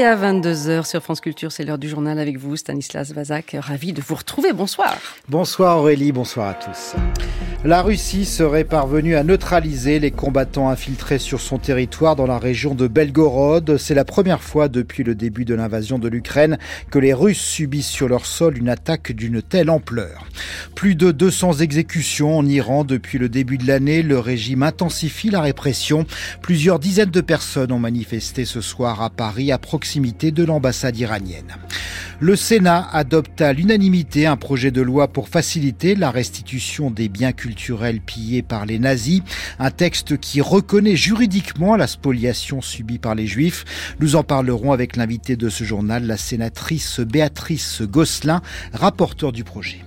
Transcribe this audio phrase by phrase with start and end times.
[0.00, 3.54] Et à 22h sur France Culture, c'est l'heure du journal avec vous, Stanislas Vazak.
[3.60, 4.54] Ravi de vous retrouver.
[4.54, 4.96] Bonsoir.
[5.28, 6.94] Bonsoir Aurélie, bonsoir à tous.
[7.62, 12.74] La Russie serait parvenue à neutraliser les combattants infiltrés sur son territoire dans la région
[12.74, 13.76] de Belgorod.
[13.76, 16.56] C'est la première fois depuis le début de l'invasion de l'Ukraine
[16.90, 20.24] que les Russes subissent sur leur sol une attaque d'une telle ampleur.
[20.74, 24.02] Plus de 200 exécutions en Iran depuis le début de l'année.
[24.02, 26.06] Le régime intensifie la répression.
[26.40, 31.56] Plusieurs dizaines de personnes ont manifesté ce soir à Paris à proximité de l'ambassade iranienne.
[32.20, 37.32] Le Sénat adopte à l'unanimité un projet de loi pour faciliter la restitution des biens
[37.32, 39.22] culturels pillés par les nazis,
[39.58, 43.64] un texte qui reconnaît juridiquement la spoliation subie par les juifs.
[43.98, 49.80] Nous en parlerons avec l'invité de ce journal, la sénatrice Béatrice Gosselin, rapporteur du projet.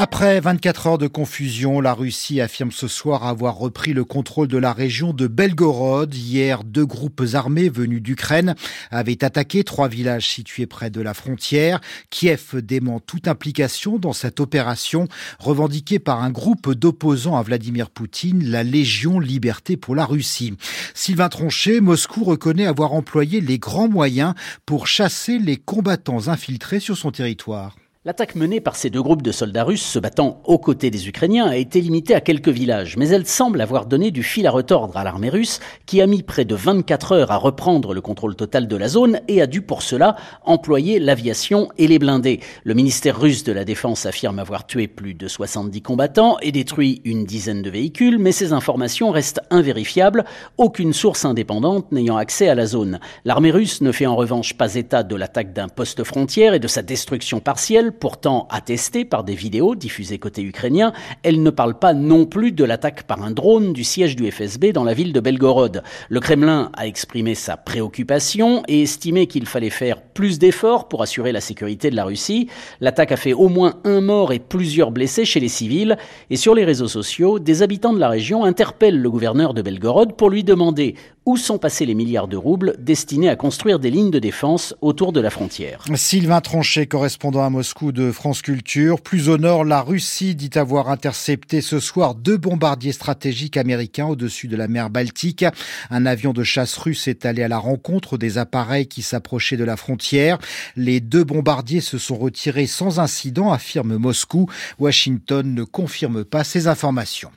[0.00, 4.56] Après 24 heures de confusion, la Russie affirme ce soir avoir repris le contrôle de
[4.56, 6.14] la région de Belgorod.
[6.14, 8.54] Hier, deux groupes armés venus d'Ukraine
[8.92, 11.80] avaient attaqué trois villages situés près de la frontière.
[12.10, 15.08] Kiev dément toute implication dans cette opération
[15.40, 20.54] revendiquée par un groupe d'opposants à Vladimir Poutine, la Légion Liberté pour la Russie.
[20.94, 26.96] Sylvain Tronchet, Moscou reconnaît avoir employé les grands moyens pour chasser les combattants infiltrés sur
[26.96, 27.74] son territoire.
[28.08, 31.44] L'attaque menée par ces deux groupes de soldats russes se battant aux côtés des Ukrainiens
[31.44, 34.96] a été limitée à quelques villages, mais elle semble avoir donné du fil à retordre
[34.96, 38.66] à l'armée russe qui a mis près de 24 heures à reprendre le contrôle total
[38.66, 42.40] de la zone et a dû pour cela employer l'aviation et les blindés.
[42.64, 47.02] Le ministère russe de la Défense affirme avoir tué plus de 70 combattants et détruit
[47.04, 50.24] une dizaine de véhicules, mais ces informations restent invérifiables,
[50.56, 53.00] aucune source indépendante n'ayant accès à la zone.
[53.26, 56.68] L'armée russe ne fait en revanche pas état de l'attaque d'un poste frontière et de
[56.68, 61.94] sa destruction partielle pourtant attestée par des vidéos diffusées côté ukrainien, elle ne parle pas
[61.94, 65.20] non plus de l'attaque par un drone du siège du FSB dans la ville de
[65.20, 65.82] Belgorod.
[66.08, 71.32] Le Kremlin a exprimé sa préoccupation et estimé qu'il fallait faire plus d'efforts pour assurer
[71.32, 72.48] la sécurité de la Russie.
[72.80, 75.96] L'attaque a fait au moins un mort et plusieurs blessés chez les civils.
[76.30, 80.14] Et sur les réseaux sociaux, des habitants de la région interpellent le gouverneur de Belgorod
[80.14, 80.94] pour lui demander
[81.28, 85.12] où sont passés les milliards de roubles destinés à construire des lignes de défense autour
[85.12, 85.84] de la frontière.
[85.94, 89.02] Sylvain Tronchet, correspondant à Moscou de France Culture.
[89.02, 94.48] Plus au nord, la Russie dit avoir intercepté ce soir deux bombardiers stratégiques américains au-dessus
[94.48, 95.44] de la mer Baltique.
[95.90, 99.64] Un avion de chasse russe est allé à la rencontre des appareils qui s'approchaient de
[99.64, 100.38] la frontière.
[100.76, 104.46] Les deux bombardiers se sont retirés sans incident, affirme Moscou.
[104.78, 107.30] Washington ne confirme pas ces informations.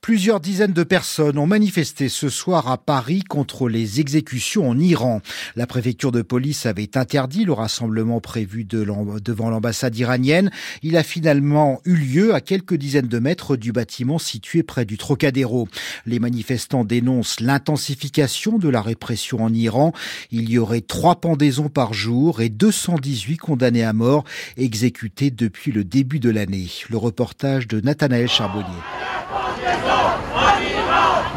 [0.00, 5.20] Plusieurs dizaines de personnes ont manifesté ce soir à Paris contre les exécutions en Iran.
[5.56, 10.50] La préfecture de police avait interdit le rassemblement prévu devant l'ambassade iranienne.
[10.82, 14.98] Il a finalement eu lieu à quelques dizaines de mètres du bâtiment situé près du
[14.98, 15.68] Trocadéro.
[16.06, 19.92] Les manifestants dénoncent l'intensification de la répression en Iran.
[20.30, 24.24] Il y aurait trois pendaisons par jour et 218 condamnés à mort
[24.56, 26.68] exécutés depuis le début de l'année.
[26.88, 28.64] Le reportage de Nathanaël Charbonnier.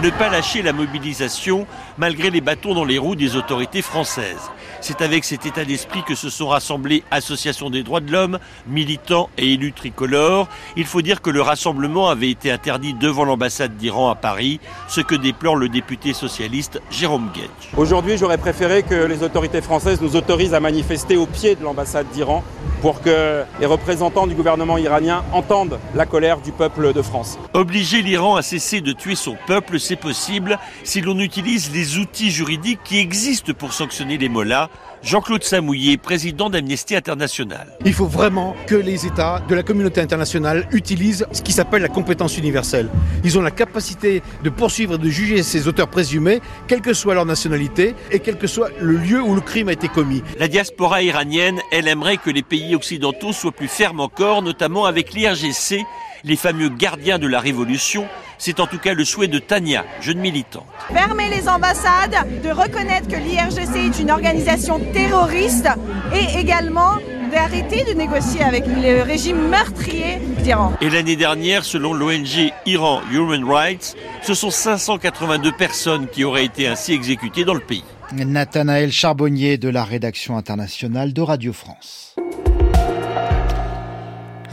[0.02, 1.68] Ne pas lâcher la mobilisation
[2.00, 4.50] malgré les bâtons dans les roues des autorités françaises.
[4.80, 9.30] C'est avec cet état d'esprit que se sont rassemblés associations des droits de l'homme, militants
[9.38, 10.48] et élus tricolores.
[10.76, 15.02] Il faut dire que le rassemblement avait été interdit devant l'ambassade d'Iran à Paris, ce
[15.02, 17.46] que déplore le député socialiste Jérôme Gage.
[17.78, 22.08] Aujourd'hui, j'aurais préféré que les autorités françaises nous autorisent à manifester au pied de l'ambassade
[22.12, 22.44] d'Iran
[22.82, 27.38] pour que les représentants du gouvernement iranien entendent la colère du peuple de France.
[27.54, 32.32] Obliger l'Iran à cesser de tuer son peuple, c'est possible si l'on utilise les outils
[32.32, 34.70] juridiques qui existent pour sanctionner les mollahs.
[35.04, 37.68] Jean-Claude Samouillet, président d'Amnesty International.
[37.86, 41.88] Il faut vraiment que les États de la communauté internationale utilisent ce qui s'appelle la
[41.88, 42.88] compétence universelle.
[43.24, 47.16] Ils ont la capacité de poursuivre et de juger ces auteurs présumés, quelle que soit
[47.16, 50.22] leur nationalité et quel que soit le lieu où le crime a été commis.
[50.38, 55.14] La diaspora iranienne, elle aimerait que les pays occidentaux soient plus fermes encore, notamment avec
[55.14, 55.84] l'IRGC,
[56.24, 58.08] les fameux gardiens de la révolution.
[58.38, 60.66] C'est en tout cas le souhait de Tania, jeune militante.
[60.92, 65.68] Fermer les ambassades, de reconnaître que l'IRGC est une organisation terroriste
[66.14, 66.98] et également
[67.32, 70.74] d'arrêter de négocier avec le régime meurtrier d'Iran.
[70.82, 76.68] Et l'année dernière, selon l'ONG Iran Human Rights, ce sont 582 personnes qui auraient été
[76.68, 77.84] ainsi exécutées dans le pays.
[78.14, 82.16] Nathanaël Charbonnier de la rédaction internationale de Radio France.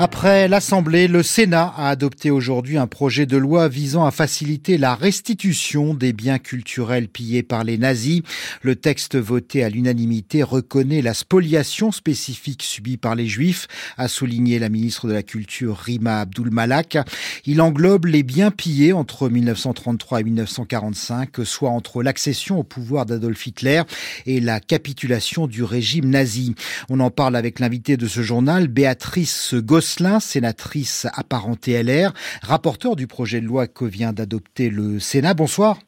[0.00, 4.94] Après l'Assemblée, le Sénat a adopté aujourd'hui un projet de loi visant à faciliter la
[4.94, 8.22] restitution des biens culturels pillés par les nazis.
[8.62, 13.66] Le texte voté à l'unanimité reconnaît la spoliation spécifique subie par les Juifs,
[13.96, 16.98] a souligné la ministre de la Culture Rima Abdul Malak.
[17.44, 23.44] Il englobe les biens pillés entre 1933 et 1945, soit entre l'accession au pouvoir d'Adolf
[23.48, 23.82] Hitler
[24.26, 26.54] et la capitulation du régime nazi.
[26.88, 29.56] On en parle avec l'invité de ce journal, Béatrice
[29.96, 32.12] Goss sénatrice apparentée LR,
[32.42, 35.34] rapporteur du projet de loi que vient d'adopter le Sénat.
[35.34, 35.78] Bonsoir.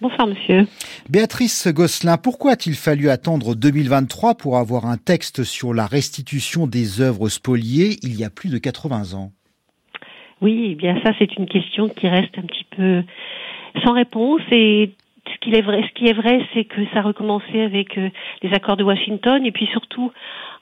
[0.00, 0.66] Bonsoir, monsieur.
[1.08, 7.00] Béatrice Gosselin, pourquoi a-t-il fallu attendre 2023 pour avoir un texte sur la restitution des
[7.00, 9.30] œuvres spoliées il y a plus de 80 ans?
[10.42, 13.02] Oui, eh bien ça, c'est une question qui reste un petit peu
[13.82, 14.92] sans réponse et
[15.32, 18.10] ce qui est vrai, ce qui est vrai, c'est que ça a recommencé avec euh,
[18.42, 20.12] les accords de Washington et puis surtout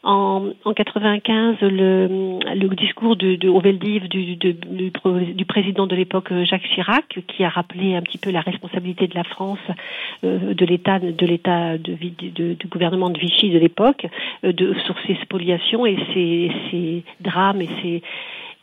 [0.05, 5.97] en, en 95, le, le discours de, de au Veldiv du, du, du, président de
[5.97, 9.59] l'époque euh, Jacques Chirac, qui a rappelé un petit peu la responsabilité de la France,
[10.23, 11.95] euh, de l'État, de l'État de,
[12.55, 14.07] du gouvernement de Vichy de l'époque,
[14.45, 18.03] euh, de sur ces spoliations et ces, ces drames et ces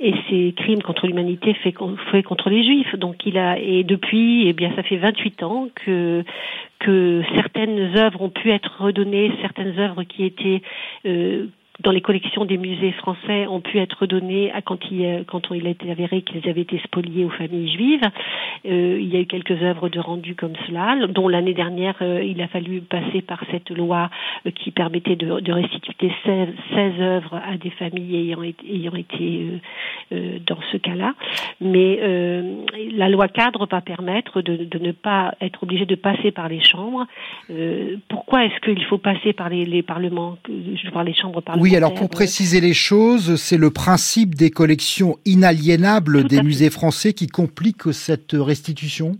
[0.01, 1.75] et ces crimes contre l'humanité faits
[2.11, 2.95] fait contre les juifs.
[2.95, 6.23] Donc il a et depuis eh bien ça fait 28 ans que
[6.79, 10.63] que certaines œuvres ont pu être redonnées, certaines œuvres qui étaient
[11.05, 11.45] euh,
[11.83, 15.67] dans les collections des musées français ont pu être donnés à quand il, quand il
[15.67, 18.09] a été avéré qu'ils avaient été spoliés aux familles juives.
[18.65, 22.23] Euh, il y a eu quelques œuvres de rendu comme cela, dont l'année dernière euh,
[22.23, 24.09] il a fallu passer par cette loi
[24.45, 29.47] euh, qui permettait de, restituer 16, 16, œuvres à des familles ayant ayant été
[30.11, 31.13] euh, dans ce cas-là.
[31.59, 31.99] Mais
[32.93, 37.05] la loi cadre va permettre de, ne pas être obligé de passer par les chambres.
[38.07, 40.37] pourquoi est-ce qu'il faut passer par les, les parlements,
[40.93, 41.70] par les chambres parlementaires?
[41.75, 47.27] Alors pour préciser les choses, c'est le principe des collections inaliénables des musées français qui
[47.27, 49.17] complique cette restitution?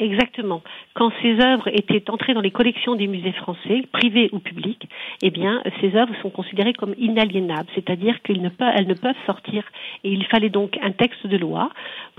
[0.00, 0.60] Exactement.
[0.94, 4.88] Quand ces œuvres étaient entrées dans les collections des musées français, privés ou publics,
[5.22, 9.14] eh bien, ces œuvres sont considérées comme inaliénables, c'est-à-dire qu'elles ne, peuvent, elles ne peuvent
[9.24, 9.62] sortir.
[10.02, 11.70] Et il fallait donc un texte de loi,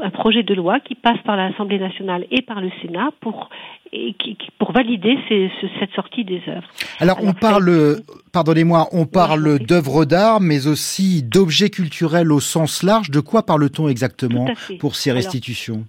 [0.02, 3.50] un projet de loi qui passe par l'Assemblée nationale et par le Sénat pour,
[3.92, 6.70] et qui, pour valider ces, cette sortie des œuvres.
[7.00, 7.98] Alors, Alors on parle,
[8.32, 13.12] pardonnez-moi, on parle d'œuvres d'art, mais aussi d'objets culturels au sens large.
[13.12, 14.48] De quoi parle-t-on exactement
[14.80, 15.84] pour ces restitutions?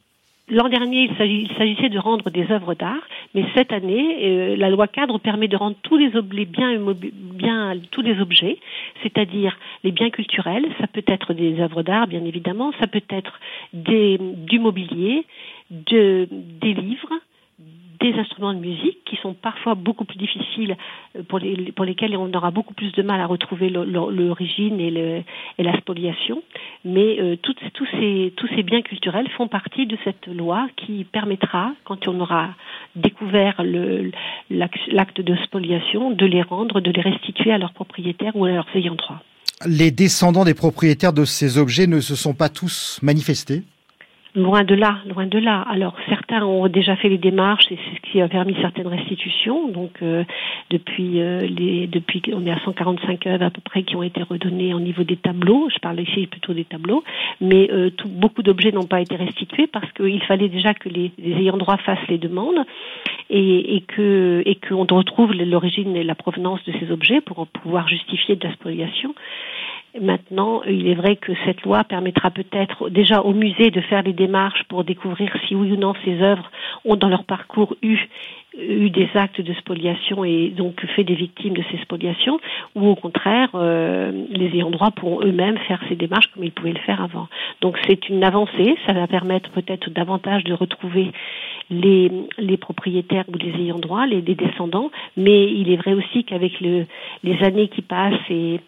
[0.49, 3.03] L'an dernier, il s'agissait de rendre des œuvres d'art,
[3.35, 6.09] mais cette année, euh, la loi cadre permet de rendre tous les,
[6.45, 8.59] bien, tous les objets,
[9.03, 10.65] c'est-à-dire les biens culturels.
[10.81, 12.71] Ça peut être des œuvres d'art, bien évidemment.
[12.79, 13.41] Ça peut être
[13.73, 15.25] des, du mobilier,
[15.71, 17.13] de, des livres,
[17.99, 20.77] des instruments de musique qui sont parfois beaucoup plus difficiles,
[21.17, 25.25] euh, pour, les, pour lesquels on aura beaucoup plus de mal à retrouver l'origine et
[25.59, 26.41] la spoliation.
[26.89, 27.57] Mais euh, tous,
[27.99, 32.51] ces, tous ces biens culturels font partie de cette loi qui permettra, quand on aura
[32.95, 33.61] découvert
[34.51, 38.69] l'acte de spoliation, de les rendre, de les restituer à leurs propriétaires ou à leurs
[38.77, 39.21] ayants droit.
[39.67, 43.65] Les descendants des propriétaires de ces objets ne se sont pas tous manifestés?
[44.37, 45.63] Loin de là, loin de là.
[45.63, 49.69] Alors certains ont déjà fait les démarches et c'est ce qui a permis certaines restitutions.
[49.69, 50.25] Donc euh,
[50.69, 54.23] depuis euh, les depuis on est à 145 œuvres à peu près qui ont été
[54.23, 55.71] redonnées au niveau des tableaux.
[55.73, 57.03] Je parle ici plutôt des tableaux,
[57.41, 61.33] mais euh, beaucoup d'objets n'ont pas été restitués parce qu'il fallait déjà que les, les,
[61.33, 62.63] ayants droit fassent les demandes
[63.31, 67.89] et, et que et qu'on retrouve l'origine et la provenance de ces objets pour pouvoir
[67.89, 69.15] justifier de la spoliation.
[70.01, 74.13] Maintenant, il est vrai que cette loi permettra peut-être déjà au musée de faire les
[74.13, 76.51] démarches pour découvrir si oui ou non ces œuvres
[76.85, 77.99] ont dans leur parcours eu
[78.59, 82.41] eu des actes de spoliation et donc fait des victimes de ces spoliations,
[82.75, 86.73] ou au contraire, euh, les ayants droit pourront eux-mêmes faire ces démarches comme ils pouvaient
[86.73, 87.29] le faire avant.
[87.61, 91.13] Donc c'est une avancée, ça va permettre peut-être davantage de retrouver
[91.71, 96.25] les, les propriétaires ou les ayants droit, les, les descendants, mais il est vrai aussi
[96.25, 96.87] qu'avec le,
[97.25, 98.61] les années qui passent et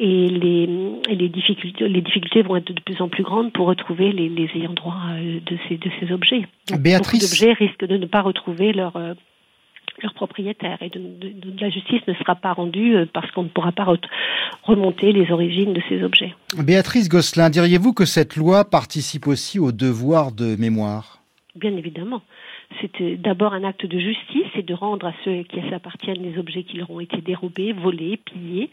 [0.00, 0.66] et les,
[1.08, 4.48] les, difficultés, les difficultés vont être de plus en plus grandes pour retrouver les, les
[4.54, 6.46] ayants droit euh, de ces, de ces objets.
[6.78, 7.22] Béatrice.
[7.22, 9.14] Beaucoup d'objets risquent de ne pas retrouver leur, euh,
[10.02, 13.48] leur propriétaire et de, de, la justice ne sera pas rendue euh, parce qu'on ne
[13.48, 13.86] pourra pas
[14.62, 16.34] remonter les origines de ces objets.
[16.56, 21.22] Béatrice Gosselin, diriez-vous que cette loi participe aussi au devoir de mémoire?
[21.56, 22.22] Bien évidemment
[22.80, 26.62] c'est d'abord un acte de justice et de rendre à ceux qui s'appartiennent les objets
[26.62, 28.70] qui leur ont été dérobés, volés, pillés,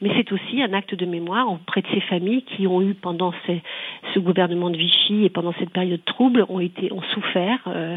[0.00, 3.32] mais c'est aussi un acte de mémoire auprès de ces familles qui ont eu pendant
[4.14, 7.96] ce gouvernement de Vichy et pendant cette période trouble ont été ont souffert euh,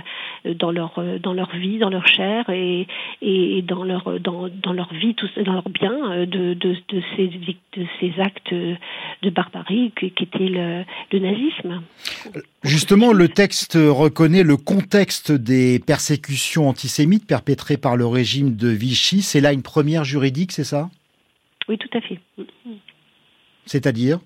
[0.56, 2.88] dans leur dans leur vie, dans leur chair et,
[3.22, 5.16] et dans leur dans, dans leur vie,
[5.46, 10.48] dans leur bien de, de, de ces de ces actes de barbarie qui, qui était
[10.48, 11.82] le, le nazisme.
[12.64, 19.24] Justement, le texte reconnaît le contexte des persécutions antisémites perpétrées par le régime de Vichy.
[19.24, 20.90] C'est là une première juridique, c'est ça?
[21.68, 22.20] Oui, tout à fait.
[23.66, 24.20] C'est-à-dire?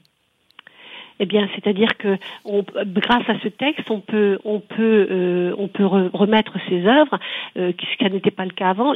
[1.19, 5.69] Eh bien, c'est-à-dire que on, grâce à ce texte, on peut, on peut, euh, on
[5.69, 7.17] peut remettre ces œuvres,
[7.57, 8.93] euh, ce qui n'était pas le cas avant.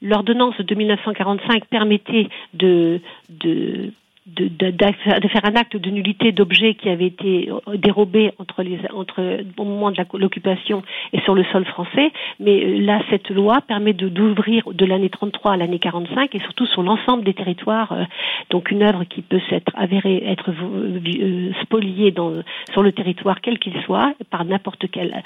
[0.00, 3.92] L'ordonnance le, de 1945 permettait de, de
[4.26, 8.78] de, de, de, faire un acte de nullité d'objets qui avaient été dérobés entre les,
[8.92, 12.10] entre, au moment de l'occupation et sur le sol français.
[12.40, 16.66] Mais euh, là, cette loi permet d'ouvrir de, l'année 33 à l'année 45 et surtout
[16.66, 17.92] sur l'ensemble des territoires.
[17.92, 18.04] Euh,
[18.50, 22.32] donc une œuvre qui peut s'être avérée être euh, spoliée dans,
[22.72, 25.22] sur le territoire quel qu'il soit par n'importe quelle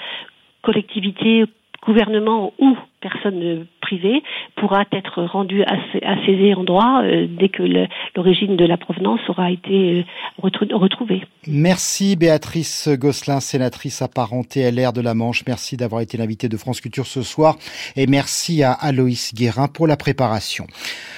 [0.61, 1.45] collectivité,
[1.83, 4.21] gouvernement ou personne privée
[4.55, 5.75] pourra être rendue à,
[6.25, 7.63] ces droit euh, dès que
[8.15, 10.05] l'origine de la provenance aura été
[10.43, 11.23] euh, retrouvée.
[11.47, 15.43] Merci Béatrice Gosselin, sénatrice apparentée l'air de la Manche.
[15.47, 17.55] Merci d'avoir été l'invitée de France Culture ce soir
[17.95, 20.67] et merci à Aloïs Guérin pour la préparation.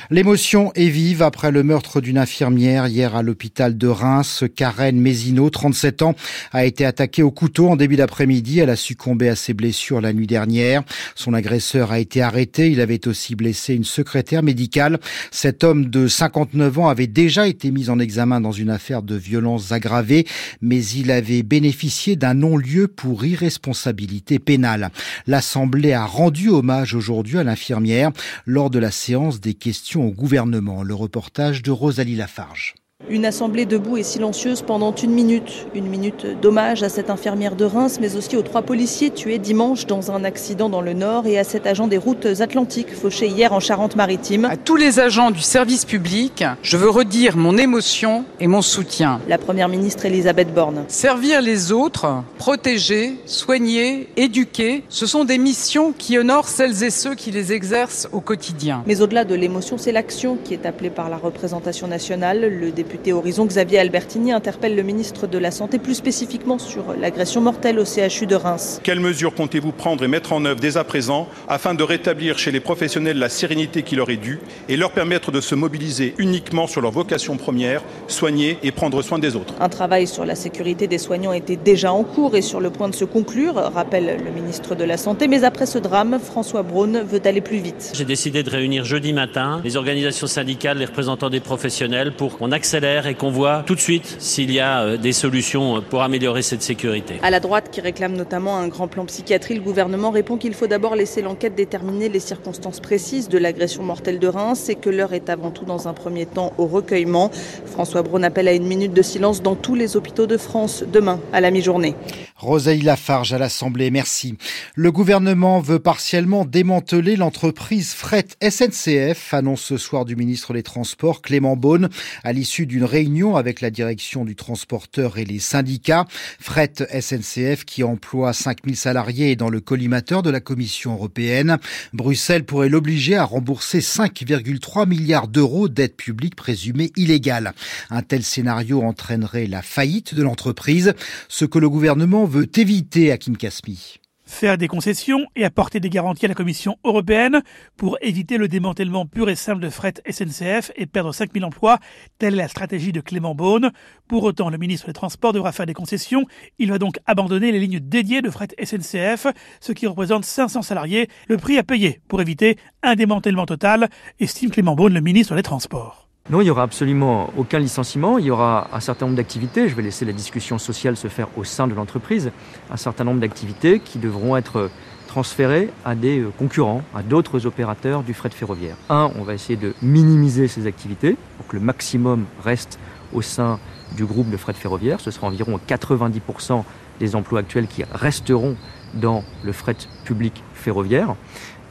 [0.10, 4.44] L'émotion est vive après le meurtre d'une infirmière hier à l'hôpital de Reims.
[4.54, 6.16] Karen Mézineau, 37 ans,
[6.52, 8.60] a été attaquée au couteau en début d'après-midi.
[8.60, 10.84] Elle a succombé à ses blessures la nuit dernière.
[11.16, 12.70] Son agresseur a été arrêté.
[12.70, 15.00] Il avait aussi blessé une secrétaire médicale.
[15.32, 19.16] Cet homme de 59 ans avait déjà été mis en examen dans une affaire de
[19.16, 20.28] violence aggravée,
[20.62, 24.92] mais il avait bénéficié d'un non-lieu pour irresponsabilité pénale.
[25.28, 28.12] L'Assemblée a rendu hommage aujourd'hui à l'infirmière
[28.46, 30.84] lors de la séance des questions au gouvernement.
[30.84, 32.76] Le reportage de Rosalie Lafarge.
[33.10, 35.68] Une assemblée debout et silencieuse pendant une minute.
[35.76, 39.86] Une minute d'hommage à cette infirmière de Reims, mais aussi aux trois policiers tués dimanche
[39.86, 43.52] dans un accident dans le Nord et à cet agent des routes atlantiques fauché hier
[43.52, 44.46] en Charente-Maritime.
[44.46, 49.20] À tous les agents du service public, je veux redire mon émotion et mon soutien.
[49.28, 50.86] La première ministre Elisabeth Borne.
[50.88, 57.16] Servir les autres, protéger, soigner, éduquer, ce sont des missions qui honorent celles et ceux
[57.16, 58.82] qui les exercent au quotidien.
[58.88, 62.40] Mais au-delà de l'émotion, c'est l'action qui est appelée par la représentation nationale.
[62.42, 66.94] Le député député Horizon Xavier Albertini interpelle le ministre de la Santé plus spécifiquement sur
[67.00, 68.80] l'agression mortelle au CHU de Reims.
[68.84, 72.52] Quelles mesures comptez-vous prendre et mettre en œuvre dès à présent afin de rétablir chez
[72.52, 76.68] les professionnels la sérénité qui leur est due et leur permettre de se mobiliser uniquement
[76.68, 79.56] sur leur vocation première, soigner et prendre soin des autres?
[79.60, 82.90] Un travail sur la sécurité des soignants était déjà en cours et sur le point
[82.90, 85.28] de se conclure, rappelle le ministre de la Santé.
[85.28, 87.92] Mais après ce drame, François Braun veut aller plus vite.
[87.96, 92.52] J'ai décidé de réunir jeudi matin les organisations syndicales, les représentants des professionnels pour qu'on
[92.52, 96.42] accélère et qu'on voit tout de suite s'il y a euh, des solutions pour améliorer
[96.42, 97.20] cette sécurité.
[97.22, 100.66] À la droite, qui réclame notamment un grand plan psychiatrie, le gouvernement répond qu'il faut
[100.66, 105.14] d'abord laisser l'enquête déterminer les circonstances précises de l'agression mortelle de Reims et que l'heure
[105.14, 107.30] est avant tout dans un premier temps au recueillement.
[107.66, 111.20] François Braun appelle à une minute de silence dans tous les hôpitaux de France demain
[111.32, 111.96] à la mi-journée.
[112.36, 114.36] Rosalie Lafarge à l'Assemblée, merci.
[114.76, 121.22] Le gouvernement veut partiellement démanteler l'entreprise Fret SNCF, annonce ce soir du ministre des Transports
[121.22, 121.90] Clément Beaune
[122.24, 126.06] à l'issue d'une réunion avec la direction du transporteur et les syndicats.
[126.40, 131.60] Fret SNCF qui emploie 5000 salariés dans le collimateur de la Commission européenne.
[131.94, 137.54] Bruxelles pourrait l'obliger à rembourser 5,3 milliards d'euros d'aide publique présumée illégale.
[137.92, 140.94] Un tel scénario entraînerait la faillite de l'entreprise,
[141.30, 146.26] ce que le gouvernement veut éviter, Hakim Kasmi faire des concessions et apporter des garanties
[146.26, 147.44] à la Commission européenne
[147.78, 151.78] pour éviter le démantèlement pur et simple de fret SNCF et perdre 5000 emplois.
[152.18, 153.72] Telle est la stratégie de Clément Beaune.
[154.08, 156.26] Pour autant, le ministre des Transports devra faire des concessions.
[156.58, 159.28] Il va donc abandonner les lignes dédiées de fret SNCF,
[159.60, 161.10] ce qui représente 500 salariés.
[161.28, 165.44] Le prix à payer pour éviter un démantèlement total, estime Clément Beaune, le ministre des
[165.44, 166.03] Transports.
[166.30, 168.18] Non, il n'y aura absolument aucun licenciement.
[168.18, 169.68] Il y aura un certain nombre d'activités.
[169.68, 172.32] Je vais laisser la discussion sociale se faire au sein de l'entreprise.
[172.72, 174.70] Un certain nombre d'activités qui devront être
[175.08, 178.78] transférées à des euh, concurrents, à d'autres opérateurs du fret ferroviaire.
[178.90, 182.80] Un, on va essayer de minimiser ces activités pour que le maximum reste
[183.14, 183.60] au sein
[183.98, 185.02] du groupe de fret ferroviaire.
[185.02, 186.64] Ce sera environ 90%
[187.02, 188.56] des emplois actuels qui resteront
[188.94, 189.76] dans le fret
[190.06, 191.16] public ferroviaire.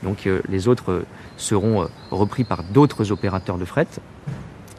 [0.02, 1.06] Donc euh, les autres euh,
[1.42, 3.88] seront repris par d'autres opérateurs de fret.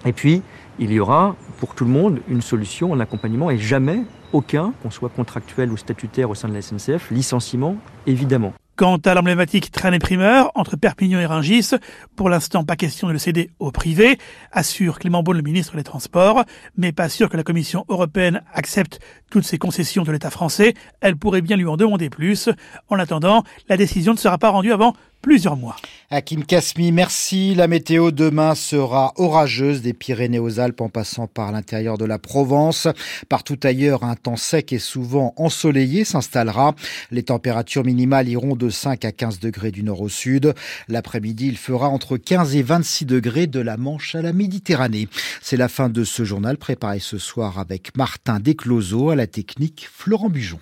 [0.06, 0.42] Et puis,
[0.80, 4.04] il y aura pour tout le monde une solution, un accompagnement et jamais
[4.34, 7.78] aucun, qu'on soit contractuel ou statutaire au sein de la SNCF, licenciement,
[8.08, 8.54] évidemment.
[8.76, 11.74] Quant à l'emblématique train des primeurs entre Perpignan et Rungis,
[12.16, 14.18] pour l'instant pas question de le céder au privé,
[14.52, 16.44] assure Clément Beaune, le ministre des Transports,
[16.76, 20.74] mais pas sûr que la Commission européenne accepte toutes ces concessions de l'État français.
[21.02, 22.50] Elle pourrait bien lui en demander plus.
[22.90, 25.78] En attendant, la décision ne sera pas rendue avant plusieurs mois.
[26.12, 27.56] Hakim Kasmi, merci.
[27.56, 32.20] La météo demain sera orageuse des Pyrénées aux Alpes en passant par l'intérieur de la
[32.20, 32.88] Provence.
[33.30, 36.76] Partout ailleurs, un temps sec et souvent ensoleillé s'installera.
[37.10, 40.54] Les températures minimales iront de 5 à 15 degrés du nord au sud.
[40.90, 45.08] L'après-midi, il fera entre 15 et 26 degrés de la Manche à la Méditerranée.
[45.42, 49.88] C'est la fin de ce journal préparé ce soir avec Martin Descloseaux à la technique
[49.92, 50.60] Florent Bujon.